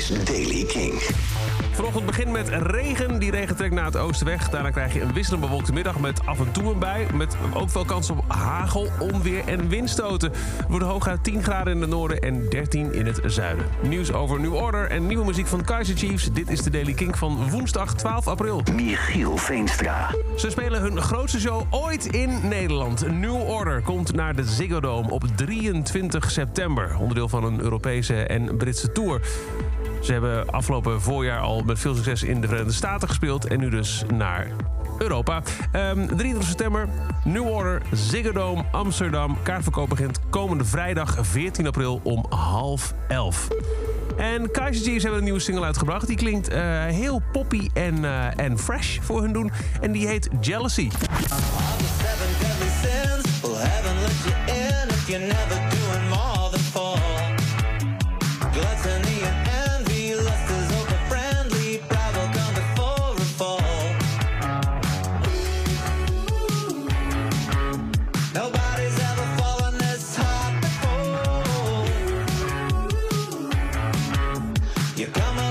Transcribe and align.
is 0.00 0.24
Daily 0.24 0.64
King. 0.64 0.92
Vanochtend 1.72 2.06
begint 2.06 2.30
met 2.30 2.48
regen. 2.48 3.18
Die 3.18 3.30
regen 3.30 3.56
trekt 3.56 3.74
naar 3.74 3.84
het 3.84 3.96
oosten 3.96 4.26
weg. 4.26 4.48
Daarna 4.48 4.70
krijg 4.70 4.94
je 4.94 5.00
een 5.00 5.12
wisselend 5.12 5.42
bewolkte 5.42 5.72
middag 5.72 5.98
met 5.98 6.26
af 6.26 6.38
en 6.38 6.52
toe 6.52 6.72
een 6.72 6.78
bui. 6.78 7.06
Met 7.14 7.36
ook 7.54 7.70
veel 7.70 7.84
kans 7.84 8.10
op 8.10 8.24
hagel, 8.28 8.88
onweer 8.98 9.42
en 9.46 9.68
windstoten. 9.68 10.30
Het 10.30 10.68
wordt 10.68 10.84
hooguit 10.84 11.24
10 11.24 11.42
graden 11.42 11.74
in 11.74 11.80
het 11.80 11.90
noorden 11.90 12.20
en 12.20 12.48
13 12.48 12.92
in 12.92 13.06
het 13.06 13.20
zuiden. 13.24 13.66
Nieuws 13.82 14.12
over 14.12 14.40
New 14.40 14.54
Order 14.54 14.90
en 14.90 15.06
nieuwe 15.06 15.24
muziek 15.24 15.46
van 15.46 15.64
Kaiser 15.64 15.96
Chiefs. 15.96 16.32
Dit 16.32 16.50
is 16.50 16.62
de 16.62 16.70
Daily 16.70 16.92
King 16.92 17.18
van 17.18 17.50
woensdag 17.50 17.94
12 17.94 18.28
april. 18.28 18.62
Michiel 18.74 19.36
Veenstra. 19.36 20.14
Ze 20.36 20.50
spelen 20.50 20.80
hun 20.80 21.00
grootste 21.00 21.40
show 21.40 21.62
ooit 21.70 22.06
in 22.06 22.48
Nederland. 22.48 23.10
New 23.10 23.48
Order 23.48 23.82
komt 23.82 24.12
naar 24.12 24.36
de 24.36 24.44
Ziggo 24.44 24.80
Dome 24.80 25.10
op 25.10 25.24
23 25.36 26.30
september. 26.30 26.96
Onderdeel 26.98 27.28
van 27.28 27.44
een 27.44 27.60
Europese 27.60 28.14
en 28.14 28.56
Britse 28.56 28.92
tour. 28.92 29.20
Ze 30.00 30.12
hebben 30.12 30.50
afgelopen 30.50 31.00
voorjaar 31.00 31.40
al 31.40 31.62
met 31.62 31.78
veel 31.78 31.94
succes 31.94 32.22
in 32.22 32.40
de 32.40 32.46
Verenigde 32.46 32.74
Staten 32.74 33.08
gespeeld... 33.08 33.46
en 33.46 33.58
nu 33.58 33.70
dus 33.70 34.04
naar 34.14 34.46
Europa. 34.98 35.42
Ehm 35.72 36.06
23 36.06 36.44
september, 36.44 36.88
New 37.24 37.46
Order, 37.46 37.82
Ziggo 37.92 38.32
Dome, 38.32 38.64
Amsterdam. 38.70 39.36
Kaartverkoop 39.42 39.88
begint 39.88 40.20
komende 40.30 40.64
vrijdag 40.64 41.16
14 41.20 41.66
april 41.66 42.00
om 42.02 42.26
half 42.28 42.94
elf. 43.08 43.48
En 44.16 44.50
Kaiser 44.50 44.84
Chiefs 44.84 45.02
hebben 45.02 45.18
een 45.18 45.24
nieuwe 45.24 45.40
single 45.40 45.64
uitgebracht. 45.64 46.06
Die 46.06 46.16
klinkt 46.16 46.48
eh, 46.48 46.84
heel 46.84 47.22
poppy 47.32 47.68
en, 47.74 48.04
eh, 48.04 48.44
en 48.44 48.58
fresh 48.58 48.98
voor 49.00 49.22
hun 49.22 49.32
doen. 49.32 49.52
En 49.80 49.92
die 49.92 50.06
heet 50.06 50.28
Jealousy. 50.40 50.88
come 75.12 75.38
on. 75.38 75.49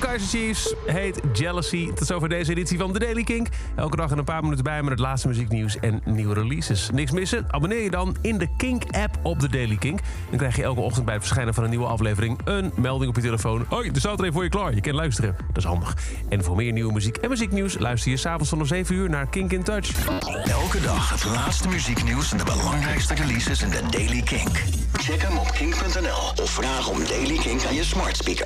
Kaiser 0.00 0.28
Chiefs 0.28 0.74
heet 0.86 1.20
Jealousy. 1.32 1.92
Tot 1.92 2.06
zover 2.06 2.28
deze 2.28 2.50
editie 2.50 2.78
van 2.78 2.92
The 2.92 2.98
Daily 2.98 3.22
Kink. 3.22 3.48
Elke 3.76 3.96
dag 3.96 4.10
een 4.10 4.24
paar 4.24 4.42
minuten 4.42 4.64
bij 4.64 4.82
met 4.82 4.90
het 4.90 4.98
laatste 4.98 5.28
muzieknieuws 5.28 5.78
en 5.78 6.00
nieuwe 6.04 6.34
releases. 6.34 6.90
Niks 6.90 7.10
missen? 7.10 7.46
Abonneer 7.48 7.82
je 7.82 7.90
dan 7.90 8.16
in 8.20 8.38
de 8.38 8.48
Kink-app 8.56 9.18
op 9.22 9.38
The 9.38 9.48
Daily 9.48 9.76
Kink. 9.76 10.00
Dan 10.28 10.38
krijg 10.38 10.56
je 10.56 10.62
elke 10.62 10.80
ochtend 10.80 11.04
bij 11.04 11.14
het 11.14 11.22
verschijnen 11.22 11.54
van 11.54 11.64
een 11.64 11.70
nieuwe 11.70 11.86
aflevering... 11.86 12.38
een 12.44 12.72
melding 12.76 13.10
op 13.10 13.16
je 13.16 13.22
telefoon. 13.22 13.64
Hoi, 13.68 13.90
er 13.90 14.00
staat 14.00 14.18
er 14.18 14.24
een 14.24 14.32
voor 14.32 14.42
je 14.42 14.48
klaar. 14.48 14.74
Je 14.74 14.80
kan 14.80 14.94
luisteren. 14.94 15.36
Dat 15.46 15.56
is 15.56 15.64
handig. 15.64 15.96
En 16.28 16.44
voor 16.44 16.56
meer 16.56 16.72
nieuwe 16.72 16.92
muziek 16.92 17.16
en 17.16 17.28
muzieknieuws... 17.28 17.78
luister 17.78 18.10
je 18.10 18.16
s'avonds 18.16 18.48
vanaf 18.48 18.66
7 18.66 18.94
uur 18.94 19.10
naar 19.10 19.26
Kink 19.26 19.52
in 19.52 19.62
Touch. 19.62 20.06
Elke 20.44 20.80
dag 20.80 21.10
het 21.10 21.24
laatste 21.24 21.68
muzieknieuws 21.68 22.32
en 22.32 22.38
de 22.38 22.44
belangrijkste 22.44 23.14
releases 23.14 23.62
in 23.62 23.70
de 23.70 23.82
Daily 23.90 24.22
Kink. 24.22 24.62
Check 24.92 25.22
hem 25.22 25.38
op 25.38 25.50
kink.nl 25.52 26.42
of 26.44 26.50
vraag 26.50 26.88
om 26.88 27.04
Daily 27.04 27.38
Kink 27.38 27.64
aan 27.64 27.74
je 27.74 27.84
smart 27.84 28.16
speaker. 28.16 28.38